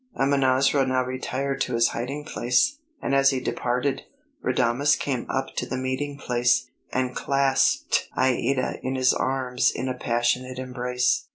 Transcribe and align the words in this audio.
Amonasro 0.17 0.83
now 0.83 1.03
retired 1.03 1.61
to 1.61 1.75
his 1.75 1.89
hiding 1.89 2.25
place; 2.25 2.79
and 3.03 3.13
as 3.13 3.29
he 3.29 3.39
departed, 3.39 4.01
Radames 4.43 4.97
came 4.97 5.27
up 5.29 5.55
to 5.57 5.67
the 5.67 5.77
meeting 5.77 6.17
place, 6.17 6.67
and 6.91 7.15
clasped 7.15 8.09
Aïda 8.17 8.79
in 8.81 8.95
his 8.95 9.13
arms 9.13 9.69
in 9.69 9.87
a 9.87 9.93
passionate 9.93 10.57
embrace. 10.57 11.27